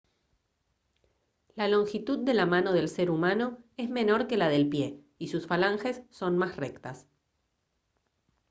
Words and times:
la 1.53 1.67
longitud 1.67 2.17
de 2.25 2.33
la 2.33 2.47
mano 2.47 2.73
del 2.73 2.89
ser 2.89 3.11
humano 3.11 3.59
es 3.77 3.87
menor 3.87 4.25
que 4.25 4.35
la 4.35 4.49
del 4.49 4.67
pie 4.67 4.99
y 5.19 5.27
sus 5.27 5.45
falanges 5.45 6.01
son 6.09 6.39
más 6.39 6.55
rectas 6.55 7.05